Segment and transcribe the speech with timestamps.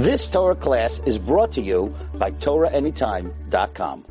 [0.00, 4.06] This Torah class is brought to you by TorahAnytime.com.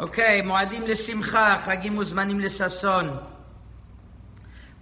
[0.00, 3.22] Okay, Moadim leSimcha, Chagim Uzmanim leSason.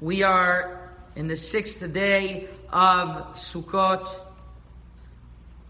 [0.01, 4.09] We are in the sixth day of Sukkot,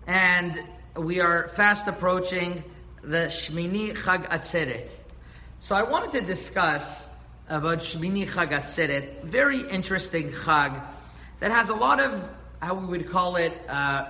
[0.07, 0.63] and
[0.99, 2.65] we are fast approaching
[3.03, 4.91] the Shmini Chag Atzeret.
[5.59, 7.09] So I wanted to discuss
[7.49, 10.83] about Shmini Chag Atzeret, very interesting Chag
[11.41, 12.31] that has a lot of
[12.61, 14.07] how we would call it uh,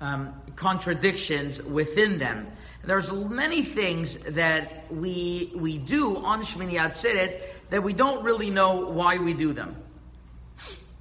[0.00, 2.46] um, contradictions within them.
[2.84, 8.86] There's many things that we we do on Shmini Atzeret that we don't really know
[8.86, 9.76] why we do them.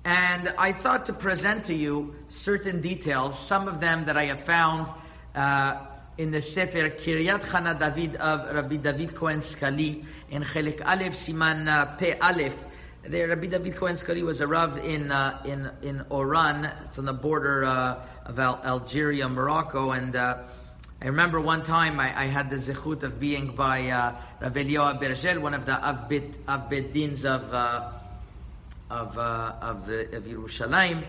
[0.03, 4.39] And I thought to present to you certain details, some of them that I have
[4.39, 4.91] found
[5.35, 5.77] uh,
[6.17, 11.67] in the Sefer Kiryat Chana David of Rabbi David Cohen Skali in Chelik Aleph Siman
[11.67, 12.65] uh, Pe Aleph.
[13.03, 16.69] There, Rabbi David Cohen Skali was a rav in uh, in in Oran.
[16.83, 20.39] It's on the border uh, of Al- Algeria, Morocco, and uh,
[21.01, 24.99] I remember one time I, I, had the zechut of being by uh, Rav Eliyahu
[24.99, 27.89] Abergel, one of the Avbet Avbet Dins of uh,
[28.91, 31.01] of uh, of, the, of Yerushalayim,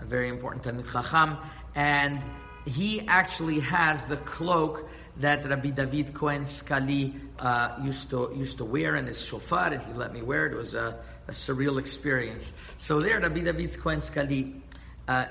[0.00, 1.38] a very important Talmid Chacham,
[1.74, 2.20] and
[2.66, 4.86] he actually has the cloak
[5.18, 9.82] that Rabbi David Cohen Skali uh, used to used to wear in his shofar, and
[9.82, 10.52] he let me wear it.
[10.52, 12.54] It was a, a surreal experience.
[12.76, 14.60] So there, Rabbi David Cohen Skali
[15.08, 15.26] uh,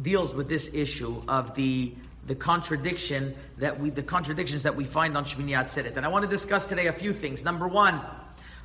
[0.00, 1.94] deals with this issue of the
[2.26, 5.96] the contradiction that we the contradictions that we find on Shmini Atzeret.
[5.96, 7.44] And I want to discuss today a few things.
[7.44, 8.00] Number one,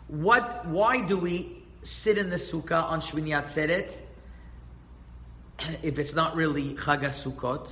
[0.08, 3.94] what why do we sit in the sukkah on Shmini Atzeret
[5.84, 7.70] if it's not really Chag Sukkot?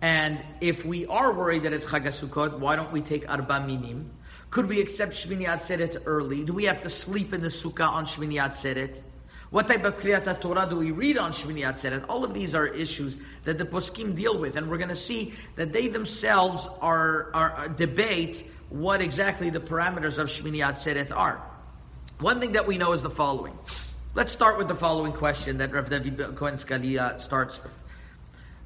[0.00, 4.12] And if we are worried that it's Chag why don't we take Arba Minim?
[4.50, 6.44] Could we accept Shmini Atzeret early?
[6.44, 9.02] Do we have to sleep in the sukkah on Shmini Atzeret?
[9.50, 12.04] What type of Kriyat Torah do we read on Shmini Atzeret?
[12.08, 15.34] All of these are issues that the poskim deal with, and we're going to see
[15.56, 21.42] that they themselves are, are, are debate what exactly the parameters of Shmini Atzeret are.
[22.20, 23.58] One thing that we know is the following.
[24.14, 27.82] Let's start with the following question that Rav David Cohen Skali starts with.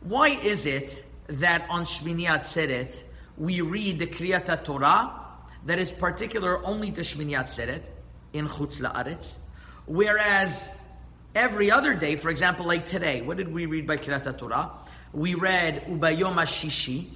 [0.00, 3.03] Why is it that on Shmini Atzeret
[3.37, 5.19] we read the Kriyat Torah
[5.65, 7.83] that is particular only to Shmini Atzeret
[8.33, 9.37] in Chutz La'aretz,
[9.87, 10.71] whereas
[11.34, 14.71] every other day, for example, like today, what did we read by Kriyat Torah?
[15.12, 17.06] We read Ubayom Shishi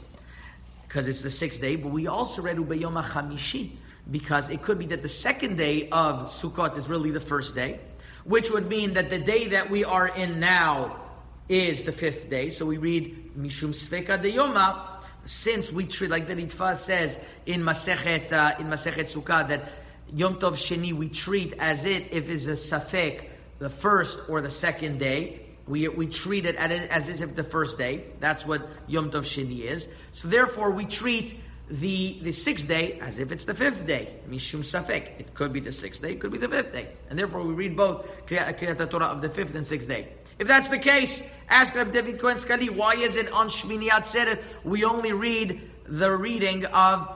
[0.87, 3.73] because it's the sixth day, but we also read Ubayom Chamishi
[4.11, 7.81] because it could be that the second day of Sukkot is really the first day,
[8.25, 11.06] which would mean that the day that we are in now
[11.49, 12.51] is the fifth day.
[12.51, 17.63] So we read Mishum Sveka de Yoma, since we treat, like the Ritva says in
[17.63, 19.69] Masechet, uh, in Masechet Sukkah, that
[20.13, 24.51] Yom Tov Sheni we treat as it if it's a Safek, the first or the
[24.51, 25.43] second day.
[25.67, 28.05] We, we treat it as, as if the first day.
[28.21, 29.89] That's what Yom Tov Sheni is.
[30.13, 34.15] So therefore we treat the, the sixth day as if it's the fifth day.
[34.29, 35.19] Mishum Safek.
[35.19, 36.89] It could be the sixth day, it could be the fifth day.
[37.11, 40.09] And therefore we read both Kriyat Torah of the fifth and sixth day.
[40.39, 44.39] If that's the case, ask Rab David Cohen Skali, why is it on Shmini Atzeret
[44.65, 47.09] we only read the reading of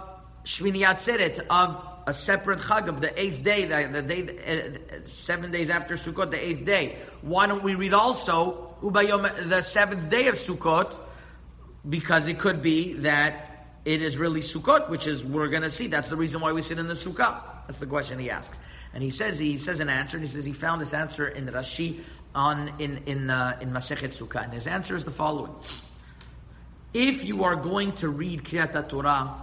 [0.45, 5.51] Shmini Atzeret, of a separate chag of the eighth day, the, the day, uh, seven
[5.51, 6.97] days after Sukkot, the eighth day.
[7.21, 10.99] Why don't we read also Ubayom, the seventh day of Sukkot?
[11.89, 13.50] Because it could be that
[13.85, 15.87] it is really Sukkot, which is we're going to see.
[15.87, 17.41] That's the reason why we sit in the Sukkah.
[17.67, 18.59] That's the question he asks,
[18.93, 20.17] and he says he says an answer.
[20.17, 22.03] And he says he found this answer in Rashi
[22.35, 25.55] on in in uh, in Masechet Sukkah, and his answer is the following:
[26.93, 29.35] If you are going to read Kriyat Torah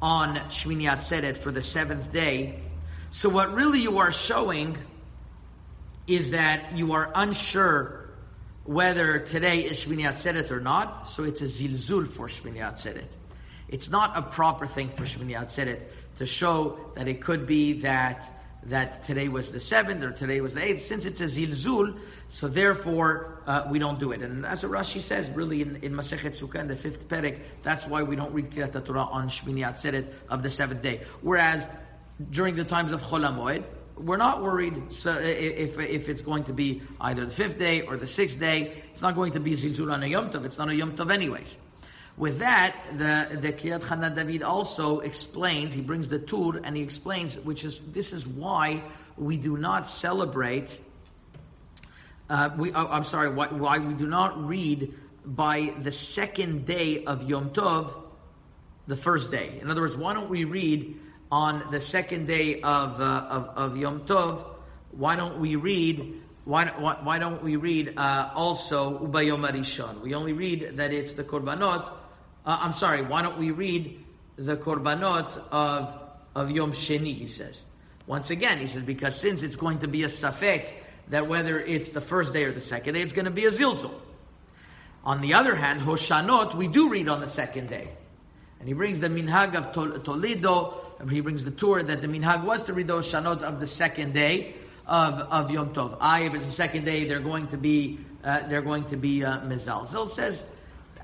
[0.00, 2.60] on Shmini Atzeret for the seventh day,
[3.10, 4.78] so what really you are showing
[6.06, 8.01] is that you are unsure
[8.64, 11.08] whether today is Shmini Atzeret or not.
[11.08, 13.16] So it's a zilzul for Shmini Atzeret.
[13.68, 15.82] It's not a proper thing for Shmini Atzeret
[16.18, 20.54] to show that it could be that that today was the seventh or today was
[20.54, 20.84] the eighth.
[20.84, 24.22] Since it's a zilzul, so therefore uh, we don't do it.
[24.22, 28.04] And as Rashi says, really in, in Masechet Sukkah in the fifth perek, that's why
[28.04, 31.02] we don't read Kriyat Torah on Shmini Atzeret of the seventh day.
[31.22, 31.68] Whereas
[32.30, 33.64] during the times of Chol HaMoed,
[34.04, 37.96] we're not worried so if, if it's going to be either the fifth day or
[37.96, 38.82] the sixth day.
[38.90, 40.44] It's not going to be zilzul on a Yom Tov.
[40.44, 41.56] It's not a Yom Tov anyways.
[42.16, 46.82] With that, the, the Kriyat Chana David also explains, he brings the Tur and he
[46.82, 48.82] explains, which is, this is why
[49.16, 50.78] we do not celebrate,
[52.28, 54.94] uh, we, oh, I'm sorry, why, why, we do not read
[55.24, 57.98] by the second day of Yom Tov,
[58.86, 59.58] the first day.
[59.62, 60.98] In other words, why don't we read
[61.32, 64.46] on the second day of, uh, of, of Yom Tov,
[64.90, 70.00] why don't we read why, why, why don't we read uh, also Ubayom Arishon?
[70.00, 71.88] We only read that it's the Korbanot.
[72.44, 75.96] Uh, I'm sorry, why don't we read the Korbanot of,
[76.34, 77.64] of Yom Sheni, he says.
[78.08, 80.66] Once again, he says, because since it's going to be a Safek,
[81.10, 83.52] that whether it's the first day or the second day, it's going to be a
[83.52, 83.94] Zilzul.
[85.04, 87.88] On the other hand, Hoshanot, we do read on the second day.
[88.58, 92.62] And he brings the Minhag of Toledo, he brings the Tur that the Minhag was
[92.64, 94.54] to read the Hoshanot of the second day
[94.86, 95.96] of, of Yom Tov.
[96.00, 99.24] I, if it's the second day, they're going to be, uh, they're going to be
[99.24, 99.86] uh, Mizal.
[99.86, 100.44] Zil says,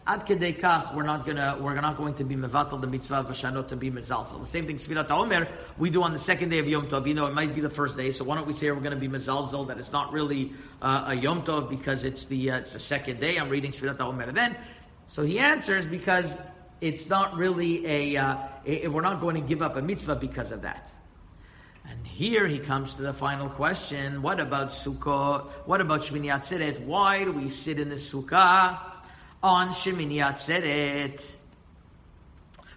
[0.09, 3.27] Ad kedei kach, we're not gonna, we're not going to be mevatel the mitzvah of
[3.27, 4.25] Hoshanot to be mezal.
[4.25, 5.47] So the same thing, Sfirat Omer,
[5.77, 7.07] we do on the second day of Yom Tov.
[7.07, 8.93] You know, it might be the first day, so why don't we say we're going
[8.93, 12.59] to be mezalzel, that it's not really uh, a Yom Tov because it's the, uh,
[12.61, 13.37] it's the second day.
[13.37, 14.57] I'm reading Sfirat Omer then.
[15.05, 16.41] So he answers because
[16.81, 18.37] it's not really a, uh,
[18.67, 20.91] a, we're not going to give up a mitzvah because of that.
[21.89, 24.21] And here he comes to the final question.
[24.21, 25.47] What about Sukkot?
[25.65, 26.81] What about Shmini Atzeret?
[26.81, 28.79] Why do we sit in the Sukkah?
[29.43, 31.35] on Shemini Atzeret.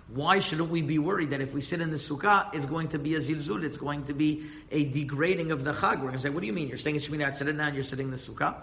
[0.09, 2.99] Why shouldn't we be worried that if we sit in the sukkah, it's going to
[2.99, 5.95] be a zilzul, it's going to be a degrading of the chag?
[5.95, 6.67] We're going to say, what do you mean?
[6.67, 8.55] You're saying it's Shemini Atzeret now and you're sitting in the sukkah?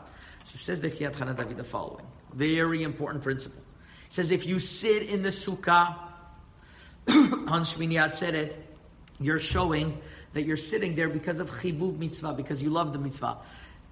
[0.44, 2.04] So says the Chana David the following.
[2.34, 3.62] Very important principle.
[4.08, 5.94] It says if you sit in the sukkah
[7.08, 8.56] on Shemini Atzeret,
[9.20, 10.00] you're showing
[10.34, 13.38] that you're sitting there because of chibub mitzvah, because you love the mitzvah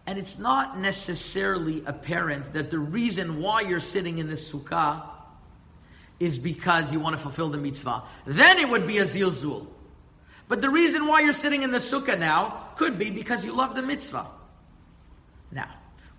[0.07, 5.03] and it's not necessarily apparent that the reason why you're sitting in the sukkah
[6.21, 8.05] is because you want to fulfill the mitzvah.
[8.25, 9.67] Then it would be a zilzul.
[10.49, 13.75] But the reason why you're sitting in the sukkah now could be because you love
[13.75, 14.29] the mitzvah.
[15.51, 15.69] Now,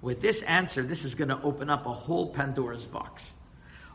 [0.01, 3.33] with this answer, this is going to open up a whole Pandora's box.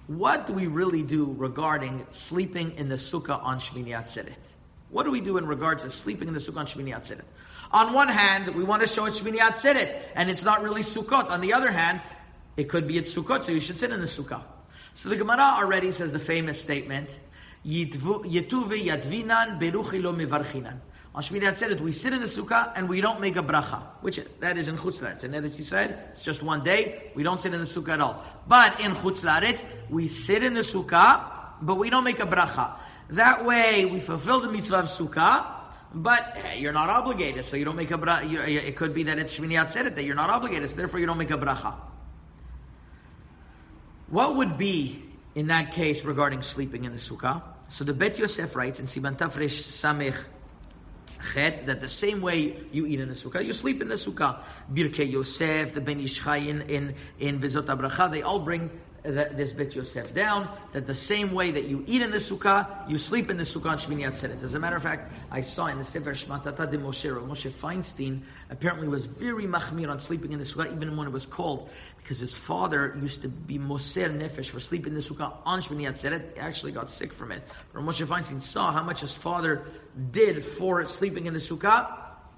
[0.06, 4.52] What do we really do regarding sleeping in the sukkah on Shmini Atzeret?
[4.90, 7.24] What do we do in regards to sleeping in the sukkah on Shmini Atzeret?
[7.72, 11.30] On one hand, we want to show it's Shmini Atzeret, and it's not really Sukkot.
[11.30, 12.02] On the other hand,
[12.56, 14.42] it could be it's Sukkot, so you should sit in the Sukkah.
[14.92, 17.18] So the Gemara already says the famous statement,
[17.64, 20.80] Yetuve yadvinan beruchi lo mivarchinan.
[21.14, 24.18] On Shmini Atzeret, we sit in the Sukkah and we don't make a bracha, which
[24.40, 25.24] that is in Chutz Laretz.
[25.24, 28.24] In Eretz Yisrael, it's just one day, we don't sit in the Sukkah at all.
[28.48, 31.20] But in Chutz Laretz, we sit in the Sukkah,
[31.60, 32.76] but we don't make a bracha.
[33.10, 35.44] That way, we fulfill the mitzvah of Sukkah,
[35.92, 38.34] but eh, you're not obligated, so you don't make a bracha.
[38.34, 41.04] Eh, it could be that it's Shmini Atzeret that you're not obligated, so therefore you
[41.04, 41.74] don't make a bracha.
[44.08, 45.02] What would be
[45.34, 47.42] in that case regarding sleeping in the sukkah?
[47.72, 50.26] So the Bet Yosef writes in Siman Tafresh Samech
[51.32, 54.40] Chet that the same way you eat in the sukkah, you sleep in the sukkah.
[54.70, 58.68] Birke Yosef, the Ben Ish Chai in in, in Vizot Abracha, they all bring
[59.02, 62.98] this Bet Yosef down, that the same way that you eat in the sukkah, you
[62.98, 64.42] sleep in the sukkah on Shmini Atzeret.
[64.42, 68.20] As a matter of fact, I saw in the Sefer Shmatata de Moshe, Moshe Feinstein
[68.50, 71.68] apparently was very machmir on sleeping in the sukkah, even when it was cold,
[71.98, 75.90] because his father used to be Moser Nefesh for sleeping in the sukkah on Shmini
[75.90, 76.34] Atzeret.
[76.34, 77.42] He actually got sick from it.
[77.72, 79.64] But Moshe Feinstein saw how much his father
[80.12, 81.92] did for sleeping in the sukkah,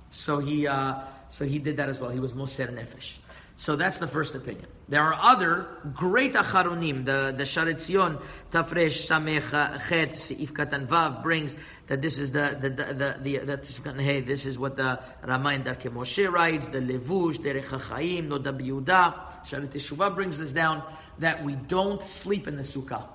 [0.09, 2.11] so he, uh, so he did that as well.
[2.11, 3.19] He was Moser Nefesh.
[3.57, 4.67] So that's the first opinion.
[4.89, 7.05] There are other great acharonim.
[7.05, 8.19] The the Sharet Zion
[8.51, 11.55] Tafresh Samech uh, Chet Seif Katan Vav brings
[11.87, 12.85] that this is the the the,
[13.23, 16.67] the, the hey this is what the Ramayin Darke Moshe writes.
[16.67, 20.83] The Levush Derech Hachaim Noda Biyuda Sharet Teshuvah brings this down
[21.21, 23.07] that we don't sleep in the sukkah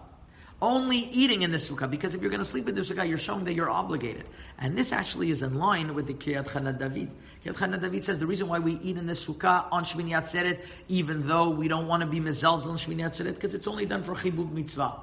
[0.62, 3.18] only eating in the sukkah, because if you're going to sleep in the sukkah, you're
[3.18, 4.26] showing that you're obligated.
[4.58, 7.10] And this actually is in line with the Kiryat Chana David.
[7.46, 10.60] Kiryat Chana David says the reason why we eat in the sukkah on Shmini Atzeret,
[10.90, 14.04] even though we don't want to be mezalzel on Shmini Atzeret, because it's only done
[14.04, 15.00] for chibub mitzvah.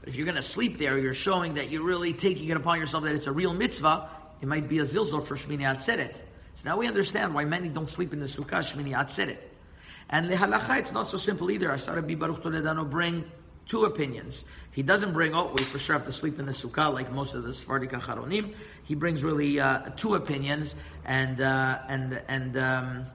[0.00, 2.78] But if you're going to sleep there, you're showing that you're really taking it upon
[2.78, 4.08] yourself that it's a real mitzvah.
[4.40, 6.14] It might be a zilzal for Shmini Atzeret.
[6.54, 9.38] So now we understand why many don't sleep in the sukkah Shmini Atzeret.
[10.10, 11.70] And the halacha, it's not so simple either.
[11.70, 13.24] Asara Bi Baruch bring
[13.66, 14.44] two opinions.
[14.72, 17.34] He doesn't bring, oh, we for sure have to sleep in the sukkah like most
[17.34, 18.54] of the Sephardic Acharonim.
[18.84, 23.06] He brings really uh, two opinions, and uh, and and um,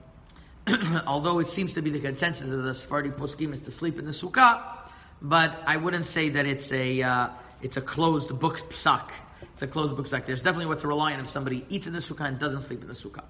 [1.06, 4.04] although it seems to be the consensus of the Sephardic poskim is to sleep in
[4.04, 4.62] the sukkah,
[5.20, 7.28] but I wouldn't say that it's a uh,
[7.60, 9.10] it's a closed book psak.
[9.52, 10.26] It's a closed book psak.
[10.26, 12.82] There's definitely what to rely on if somebody eats in the sukkah and doesn't sleep
[12.82, 13.24] in the sukkah.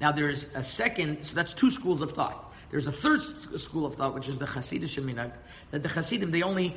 [0.00, 2.52] Now there's a second, so that's two schools of thought.
[2.70, 3.22] There's a third
[3.58, 5.32] school of thought, which is the Hasidic minhag,
[5.70, 6.76] that the Hasidim they only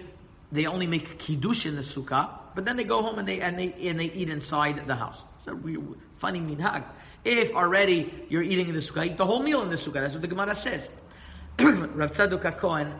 [0.51, 3.57] they only make kiddush in the sukkah, but then they go home and they and
[3.57, 5.24] they and they eat inside the house.
[5.38, 6.83] It's a real funny minhag.
[7.24, 9.93] If already you're eating in the sukkah, eat the whole meal in the sukkah.
[9.93, 10.91] That's what the Gemara says.
[11.60, 12.93] Rav Tzadok Cohen,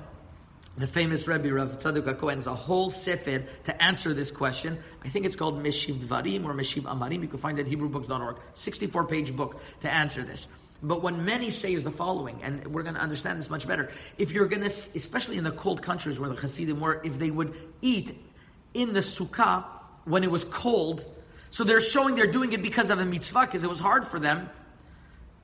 [0.78, 4.78] the famous Rebbe Rav Tzadok Cohen, has a whole sefer to answer this question.
[5.04, 7.22] I think it's called Meshiv Dvarim or Meshiv Amarim.
[7.22, 8.38] You can find it at HebrewBooks.org.
[8.54, 10.48] 64 page book to answer this.
[10.84, 13.92] But what many say is the following, and we're going to understand this much better.
[14.18, 17.30] If you're going to, especially in the cold countries where the Hasidim were, if they
[17.30, 18.18] would eat
[18.74, 19.64] in the sukkah
[20.06, 21.06] when it was cold,
[21.52, 24.20] so they're showing they're doing it because of a mitzvah, because it was hard for
[24.20, 24.50] them,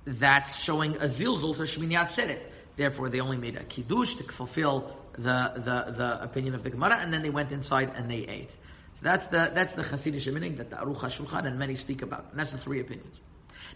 [0.05, 2.39] that's showing a zilzul to Shmini Atzeret.
[2.75, 6.97] Therefore, they only made a kiddush to fulfill the, the, the opinion of the Gemara,
[7.01, 8.51] and then they went inside and they ate.
[8.95, 12.27] So that's the that's the Hasidic meaning that the Aruch HaShulchan and many speak about.
[12.31, 13.21] And that's the three opinions.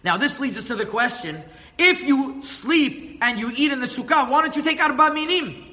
[0.04, 1.42] Now, this leads us to the question:
[1.78, 5.64] If you sleep and you eat in the sukkah, why don't you take arba minim?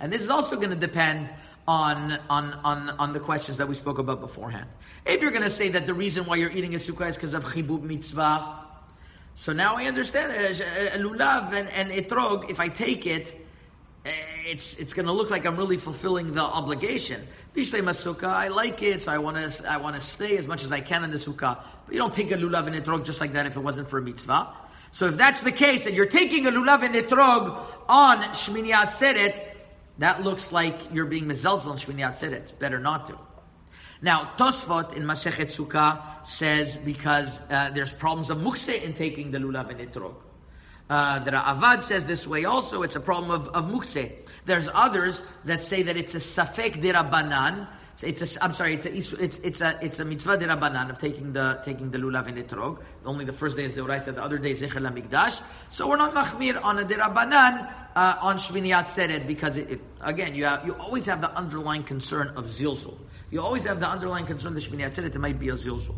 [0.00, 1.30] And this is also going to depend
[1.66, 4.66] on, on, on, on the questions that we spoke about beforehand.
[5.06, 7.32] If you're going to say that the reason why you're eating a sukkah is because
[7.34, 8.60] of chibub mitzvah,
[9.36, 13.34] so now I understand uh, lulav and, and etrog, if I take it,
[14.04, 17.20] it's it's going to look like I'm really fulfilling the obligation.
[17.54, 20.64] Bishlei masukah, I like it, so I want to I want to stay as much
[20.64, 21.62] as I can in the sukkah.
[21.86, 23.98] But you don't take a lulav and etrog just like that if it wasn't for
[23.98, 24.48] a mitzvah.
[24.90, 29.40] So if that's the case, and you're taking a lulav and etrog on Shmini Atzeret,
[29.98, 32.58] that looks like you're being mezelzel on Shmini Atzeret.
[32.58, 33.18] Better not to.
[34.02, 39.38] Now, Tosfot in Masechet Sukkah says because uh, there's problems of mukse in taking the
[39.38, 40.16] lulav and etrog.
[40.90, 44.12] Uh, the Avad says this way also, it's a problem of, of mukse.
[44.44, 47.66] There's others that say that it's a safek dirabanan.
[47.96, 50.98] So It's a, I'm sorry, it's a, it's, it's a, it's a mitzvah dirabanan of
[50.98, 52.82] taking the, taking the lulav and etrog.
[53.06, 55.40] Only the first day is the oraita, the other day is zecher lamikdash.
[55.70, 60.34] So we're not machmir on a dirabanan, uh, on Shmini Atzeret because it, it, again,
[60.34, 62.98] you have, you always have the underlying concern of zilzul.
[63.30, 65.94] You always have the underlying concern, the Shmini Atzeret, it might be a zilzul.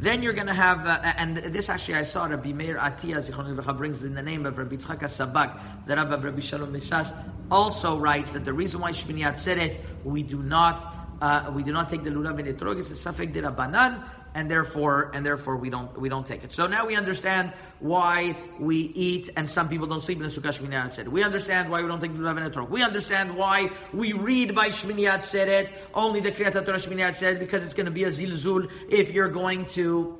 [0.00, 3.76] Then you're going to have, uh, and this actually I saw Rabbi Meir Atiyah Zichron
[3.76, 7.12] brings in the name of Rabbi Tzchak Sabak, the Rabbi of Rabbi Shalom Misas,
[7.50, 11.90] also writes that the reason why Shmini Atzeret, we do not, uh, we do not
[11.90, 14.00] take the lulav and etrog is a safek de Rabbanan,
[14.38, 16.52] and therefore and therefore we don't we don't take it.
[16.52, 20.54] So now we understand why we eat and some people don't sleep in the sukkah
[20.56, 21.08] shmini atzeret.
[21.08, 22.70] We understand why we don't take the lulav and etrog.
[22.70, 27.64] We understand why we read by shmini atzeret only the kriyat Torah shmini atzeret because
[27.64, 30.16] it's going to be a zilzul if you're going to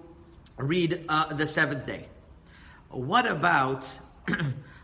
[0.56, 2.08] read uh, the seventh day.
[2.90, 3.88] What about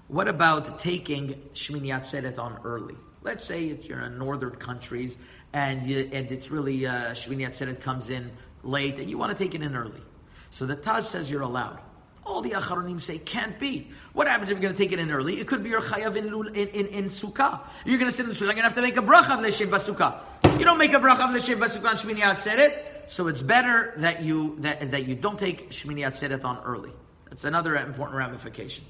[0.07, 2.95] what about taking shmini atzeret on early?
[3.23, 5.19] Let's say you're in northern countries
[5.53, 8.31] and you, and it's really uh, shmini atzeret comes in
[8.65, 10.03] late and you want to take it in early.
[10.51, 11.81] So the Taz says you're allowed.
[12.27, 13.91] All the Acharonim say can't be.
[14.15, 15.39] What happens if you're going to take it in early?
[15.39, 17.61] It could be your chayav in, in, in, in sukkah.
[17.85, 18.41] You're going to sit in sukkah.
[18.41, 20.59] You're going to have to make a bracha of l'shiv basukah.
[20.59, 23.11] You don't make a bracha of l'shiv basukah on Shmini Atzeret.
[23.11, 26.93] So it's better that you that, that you don't take Shmini Atzeret on early.
[27.29, 28.85] That's another important ramification.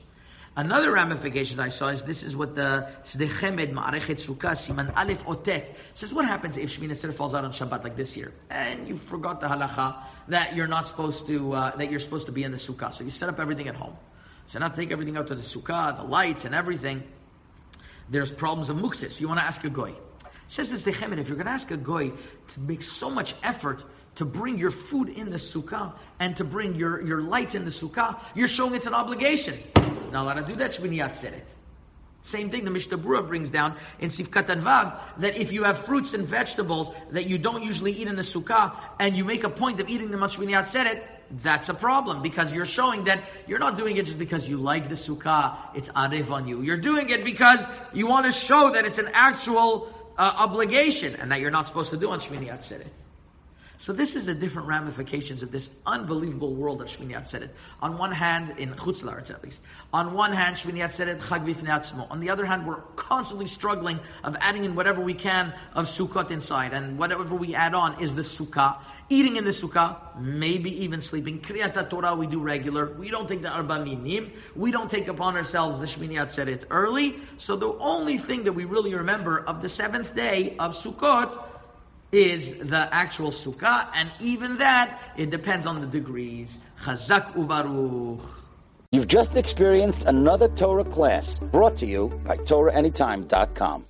[0.57, 5.75] Another ramification I saw is this is what the Sdechemed Ma'arechet Sukkah Siman Aleph Otet
[5.95, 6.15] says.
[6.15, 9.41] What happens if Shemini Atzeret falls out on Shabbat like this year, and you forgot
[9.41, 9.97] the halacha
[10.29, 12.93] that you're not supposed to uh, that you're supposed to be in the sukkah?
[12.93, 13.97] So you set up everything at home.
[14.47, 17.03] So now take everything out to the sukkah, the lights and everything.
[18.09, 19.21] There's problems of muksis.
[19.21, 19.93] You want to ask a goy.
[20.47, 22.13] Says this Dechemed, if you're going to ask a goy
[22.49, 23.83] to make so much effort
[24.17, 27.71] to bring your food in the sukkah and to bring your, your lights in the
[27.71, 29.59] sukkah, you're showing it's an obligation.
[30.13, 31.43] Not allowed to do that, Shmini Atzeret.
[32.23, 35.79] Same thing the Mishnah Brura brings down in Sifkat and Vav, that if you have
[35.79, 39.51] fruits and vegetables that you don't usually eat in the sukkah, and you make a
[39.51, 43.59] point of eating them on Shmini Atzeret, that's a problem because you're showing that you're
[43.59, 46.63] not doing it just because you like the sukkah, it's arev on you.
[46.63, 51.31] You're doing it because you want to show that it's an actual uh, obligation and
[51.33, 52.87] that you're not supposed to do on Shmini Atzeret.
[53.85, 57.51] So this is the different ramifications of this unbelievable world of Shmini Atzeret.
[57.83, 59.63] On one hand, in Chutz at least,
[59.93, 62.11] on one hand, Shmini Atzeret Chag Atzmo.
[62.11, 66.31] On the other hand, we're constantly struggling of adding in whatever we can of Sukkot
[66.31, 68.79] inside, and whatever we add on is the Sukkah.
[69.11, 71.41] Eating in the Sukkah, maybe even sleeping.
[71.41, 72.91] Kriyat Torah we do regular.
[72.95, 74.33] We don't take the Arba Minim.
[74.57, 77.17] We don't take upon ourselves the Shmini Atzeret early.
[77.37, 81.51] So the only thing that we really remember of the seventh day of Sukkot
[82.15, 86.59] is the actual sukkah, and even that, it depends on the degrees.
[86.83, 88.25] Chazak ubaruch.
[88.93, 93.83] You've just experienced another Torah class brought to you by TorahAnytime.com.